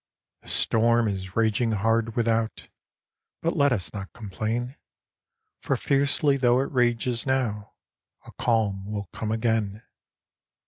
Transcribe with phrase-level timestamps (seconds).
[0.41, 2.69] The storm is raging hard, without;
[3.43, 4.75] But let us not complain,
[5.61, 7.73] For fiercely tho' it rages now,
[8.25, 9.83] A calm will come again.